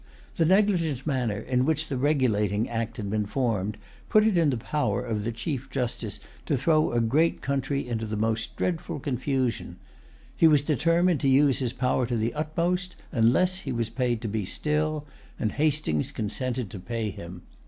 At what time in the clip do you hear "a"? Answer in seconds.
6.91-6.99